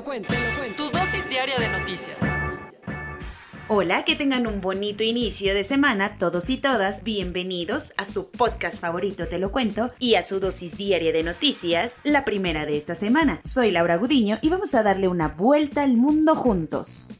[0.00, 0.84] lo cuento, te lo cuento.
[0.84, 2.16] Tu dosis diaria de noticias.
[3.68, 7.04] Hola, que tengan un bonito inicio de semana todos y todas.
[7.04, 12.00] Bienvenidos a su podcast favorito, te lo cuento, y a su dosis diaria de noticias,
[12.02, 13.40] la primera de esta semana.
[13.44, 17.10] Soy Laura Gudiño y vamos a darle una vuelta al mundo juntos.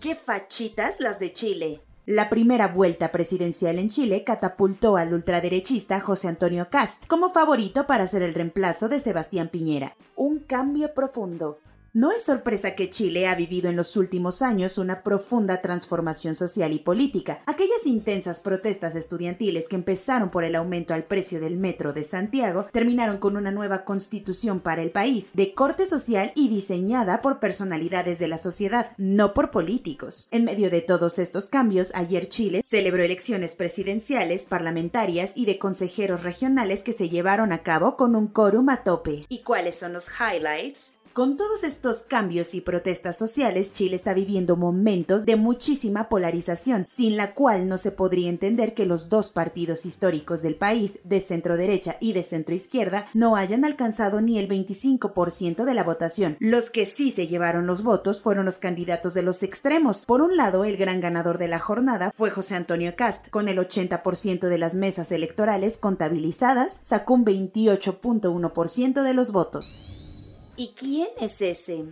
[0.00, 1.80] ¡Qué fachitas las de Chile!
[2.06, 8.06] La primera vuelta presidencial en Chile catapultó al ultraderechista José Antonio Cast como favorito para
[8.06, 9.96] ser el reemplazo de Sebastián Piñera.
[10.14, 11.60] Un cambio profundo.
[11.96, 16.72] No es sorpresa que Chile ha vivido en los últimos años una profunda transformación social
[16.72, 17.40] y política.
[17.46, 22.66] Aquellas intensas protestas estudiantiles que empezaron por el aumento al precio del metro de Santiago
[22.72, 28.18] terminaron con una nueva constitución para el país, de corte social y diseñada por personalidades
[28.18, 30.26] de la sociedad, no por políticos.
[30.32, 36.24] En medio de todos estos cambios, ayer Chile celebró elecciones presidenciales, parlamentarias y de consejeros
[36.24, 39.26] regionales que se llevaron a cabo con un quórum a tope.
[39.28, 40.98] ¿Y cuáles son los highlights?
[41.14, 47.16] Con todos estos cambios y protestas sociales, Chile está viviendo momentos de muchísima polarización, sin
[47.16, 51.56] la cual no se podría entender que los dos partidos históricos del país, de centro
[51.56, 56.36] derecha y de centro izquierda, no hayan alcanzado ni el 25% de la votación.
[56.40, 60.06] Los que sí se llevaron los votos fueron los candidatos de los extremos.
[60.06, 63.58] Por un lado, el gran ganador de la jornada fue José Antonio Cast, con el
[63.58, 69.80] 80% de las mesas electorales contabilizadas, sacó un 28.1% de los votos.
[70.56, 71.84] ¿Y quién es ese?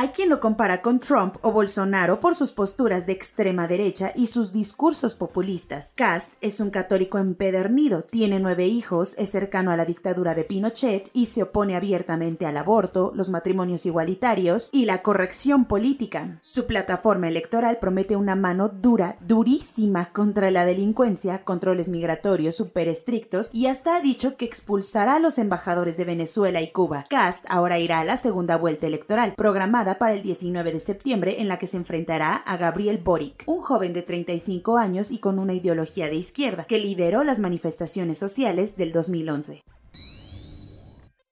[0.00, 4.28] Hay quien lo compara con Trump o Bolsonaro por sus posturas de extrema derecha y
[4.28, 5.94] sus discursos populistas.
[5.96, 11.10] Cast es un católico empedernido, tiene nueve hijos, es cercano a la dictadura de Pinochet
[11.12, 16.38] y se opone abiertamente al aborto, los matrimonios igualitarios y la corrección política.
[16.42, 23.50] Su plataforma electoral promete una mano dura, durísima contra la delincuencia, controles migratorios súper estrictos
[23.52, 27.04] y hasta ha dicho que expulsará a los embajadores de Venezuela y Cuba.
[27.10, 31.48] Cast ahora irá a la segunda vuelta electoral, programada para el 19 de septiembre en
[31.48, 35.54] la que se enfrentará a Gabriel Boric, un joven de 35 años y con una
[35.54, 39.62] ideología de izquierda, que lideró las manifestaciones sociales del 2011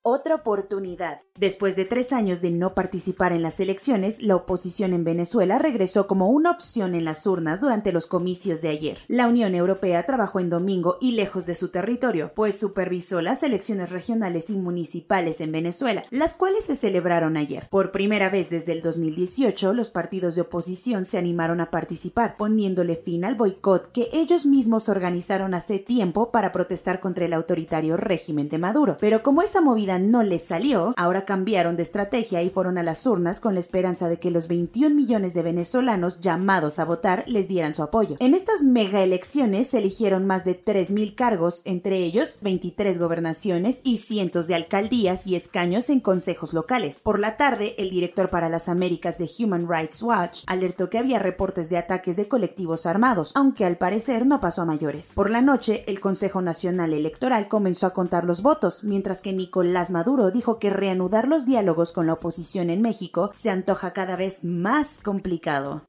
[0.09, 1.23] otra oportunidad.
[1.37, 6.07] Después de tres años de no participar en las elecciones, la oposición en Venezuela regresó
[6.07, 8.99] como una opción en las urnas durante los comicios de ayer.
[9.09, 13.91] La Unión Europea trabajó en domingo y lejos de su territorio, pues supervisó las elecciones
[13.91, 17.67] regionales y municipales en Venezuela, las cuales se celebraron ayer.
[17.69, 22.95] Por primera vez desde el 2018, los partidos de oposición se animaron a participar, poniéndole
[22.95, 28.49] fin al boicot que ellos mismos organizaron hace tiempo para protestar contra el autoritario régimen
[28.49, 28.97] de Maduro.
[29.01, 33.07] Pero como esa movida no les salió, ahora cambiaron de estrategia y fueron a las
[33.07, 37.49] urnas con la esperanza de que los 21 millones de venezolanos llamados a votar les
[37.49, 38.17] dieran su apoyo.
[38.19, 43.99] En estas mega elecciones se eligieron más de 3.000 cargos, entre ellos 23 gobernaciones y
[43.99, 47.01] cientos de alcaldías y escaños en consejos locales.
[47.03, 51.19] Por la tarde, el director para las Américas de Human Rights Watch alertó que había
[51.19, 55.13] reportes de ataques de colectivos armados, aunque al parecer no pasó a mayores.
[55.15, 59.86] Por la noche, el Consejo Nacional Electoral comenzó a contar los votos, mientras que Nicolás
[59.91, 64.45] Maduro dijo que reanudar los diálogos con la oposición en México se antoja cada vez
[64.45, 65.87] más complicado.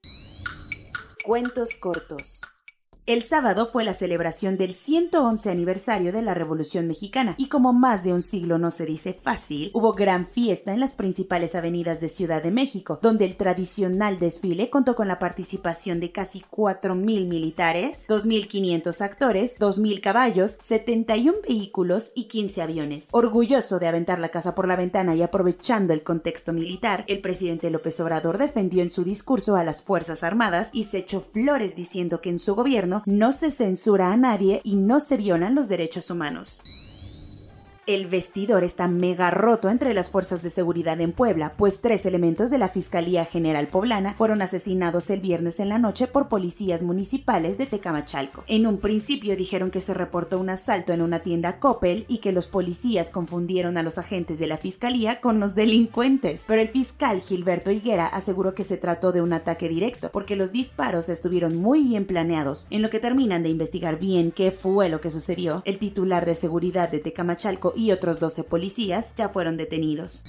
[1.23, 2.43] Cuentos cortos.
[3.07, 8.03] El sábado fue la celebración del 111 aniversario de la Revolución Mexicana y como más
[8.03, 12.09] de un siglo no se dice fácil, hubo gran fiesta en las principales avenidas de
[12.09, 18.05] Ciudad de México, donde el tradicional desfile contó con la participación de casi 4.000 militares,
[18.09, 23.07] 2.500 actores, 2.000 caballos, 71 vehículos y 15 aviones.
[23.13, 27.69] Orgulloso de aventar la casa por la ventana y aprovechando el contexto militar, el presidente
[27.69, 32.19] López Obrador defendió en su discurso a las Fuerzas Armadas y se echó flores diciendo
[32.19, 36.09] que en su gobierno no se censura a nadie y no se violan los derechos
[36.09, 36.63] humanos.
[37.87, 42.49] El vestidor está mega roto entre las fuerzas de seguridad en Puebla, pues tres elementos
[42.49, 47.57] de la Fiscalía General Poblana fueron asesinados el viernes en la noche por policías municipales
[47.57, 48.43] de Tecamachalco.
[48.47, 52.33] En un principio dijeron que se reportó un asalto en una tienda Coppel y que
[52.33, 57.21] los policías confundieron a los agentes de la Fiscalía con los delincuentes, pero el fiscal
[57.21, 61.83] Gilberto Higuera aseguró que se trató de un ataque directo, porque los disparos estuvieron muy
[61.83, 62.67] bien planeados.
[62.69, 66.35] En lo que terminan de investigar bien qué fue lo que sucedió, el titular de
[66.35, 70.23] seguridad de Tecamachalco y otros 12 policías ya fueron detenidos.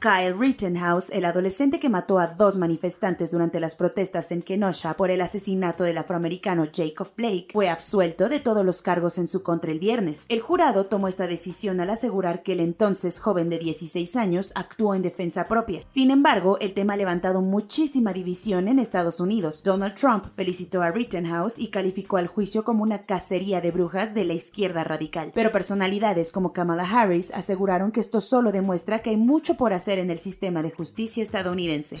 [0.00, 5.10] Kyle Rittenhouse, el adolescente que mató a dos manifestantes durante las protestas en Kenosha por
[5.10, 9.72] el asesinato del afroamericano Jacob Blake, fue absuelto de todos los cargos en su contra
[9.72, 10.26] el viernes.
[10.28, 14.94] El jurado tomó esta decisión al asegurar que el entonces joven de 16 años actuó
[14.94, 15.80] en defensa propia.
[15.84, 19.64] Sin embargo, el tema ha levantado muchísima división en Estados Unidos.
[19.64, 24.24] Donald Trump felicitó a Rittenhouse y calificó al juicio como una cacería de brujas de
[24.24, 25.32] la izquierda radical.
[25.34, 29.87] Pero personalidades como Kamala Harris aseguraron que esto solo demuestra que hay mucho por hacer
[29.96, 32.00] en el sistema de justicia estadounidense.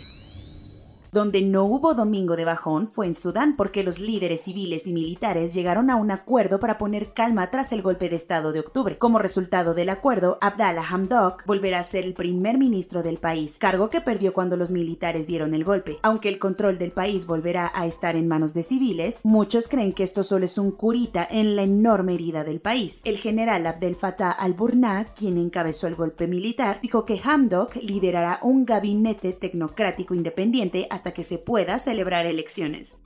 [1.10, 5.54] Donde no hubo domingo de bajón fue en Sudán porque los líderes civiles y militares
[5.54, 8.98] llegaron a un acuerdo para poner calma tras el golpe de Estado de octubre.
[8.98, 13.88] Como resultado del acuerdo, Abdallah Hamdok volverá a ser el primer ministro del país, cargo
[13.88, 15.98] que perdió cuando los militares dieron el golpe.
[16.02, 20.02] Aunque el control del país volverá a estar en manos de civiles, muchos creen que
[20.02, 23.00] esto solo es un curita en la enorme herida del país.
[23.06, 28.66] El general Abdel Fattah al-Burna, quien encabezó el golpe militar, dijo que Hamdok liderará un
[28.66, 33.00] gabinete tecnocrático independiente hasta que se pueda celebrar elecciones.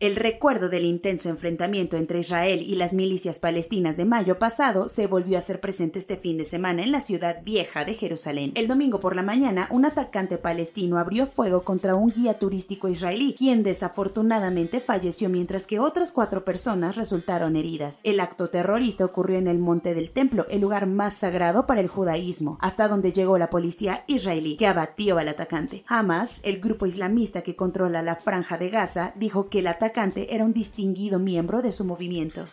[0.00, 5.08] El recuerdo del intenso enfrentamiento entre Israel y las milicias palestinas de mayo pasado se
[5.08, 8.52] volvió a ser presente este fin de semana en la ciudad vieja de Jerusalén.
[8.54, 13.34] El domingo por la mañana, un atacante palestino abrió fuego contra un guía turístico israelí,
[13.36, 17.98] quien desafortunadamente falleció mientras que otras cuatro personas resultaron heridas.
[18.04, 21.88] El acto terrorista ocurrió en el Monte del Templo, el lugar más sagrado para el
[21.88, 25.82] judaísmo, hasta donde llegó la policía israelí, que abatió al atacante.
[25.88, 29.87] Hamas, el grupo islamista que controla la franja de Gaza, dijo que el atacante
[30.34, 32.46] era un distinguido miembro de su movimiento.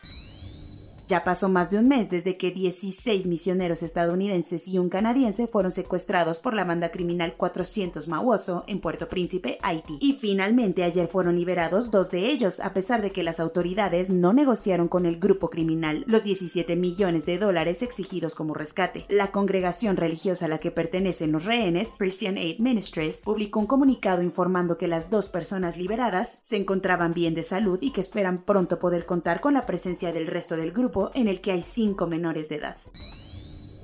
[1.08, 5.72] Ya pasó más de un mes desde que 16 misioneros estadounidenses y un canadiense fueron
[5.72, 10.00] secuestrados por la banda criminal 400 Mauoso en Puerto Príncipe, Haití.
[10.02, 14.34] Y finalmente ayer fueron liberados dos de ellos, a pesar de que las autoridades no
[14.34, 19.06] negociaron con el grupo criminal los 17 millones de dólares exigidos como rescate.
[19.08, 24.24] La congregación religiosa a la que pertenecen los rehenes, Christian Aid Ministries, publicó un comunicado
[24.24, 28.80] informando que las dos personas liberadas se encontraban bien de salud y que esperan pronto
[28.80, 32.50] poder contar con la presencia del resto del grupo en el que hay cinco menores
[32.50, 32.78] de edad.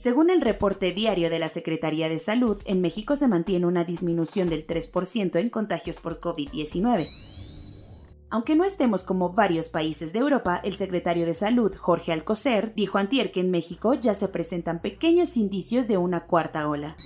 [0.00, 4.48] Según el reporte diario de la Secretaría de Salud, en México se mantiene una disminución
[4.48, 7.10] del 3% en contagios por COVID-19.
[8.30, 12.96] Aunque no estemos como varios países de Europa, el secretario de Salud, Jorge Alcocer, dijo
[12.96, 16.96] antier que en México ya se presentan pequeños indicios de una cuarta ola.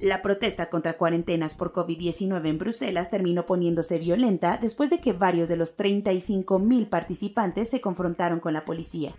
[0.00, 5.48] La protesta contra cuarentenas por COVID-19 en Bruselas terminó poniéndose violenta después de que varios
[5.48, 9.12] de los 35.000 participantes se confrontaron con la policía.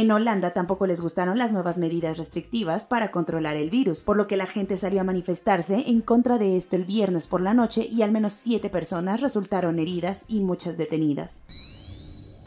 [0.00, 4.28] En Holanda tampoco les gustaron las nuevas medidas restrictivas para controlar el virus, por lo
[4.28, 7.84] que la gente salió a manifestarse en contra de esto el viernes por la noche
[7.84, 11.46] y al menos siete personas resultaron heridas y muchas detenidas.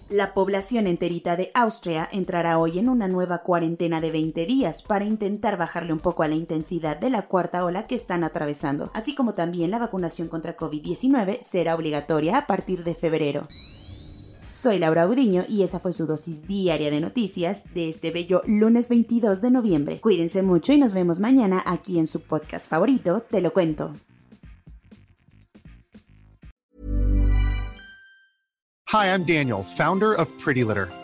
[0.10, 5.04] La población enterita de Austria entrará hoy en una nueva cuarentena de 20 días para
[5.04, 9.14] intentar bajarle un poco a la intensidad de la cuarta ola que están atravesando, así
[9.14, 13.50] como también la vacunación contra COVID-19 será obligatoria a partir de febrero.
[14.54, 18.90] Soy Laura Audiño y esa fue su dosis diaria de noticias de este bello lunes
[18.90, 20.00] 22 de noviembre.
[20.02, 23.94] Cuídense mucho y nos vemos mañana aquí en su podcast favorito, Te lo cuento.
[28.94, 30.90] Hi, I'm Daniel, founder of Pretty Litter.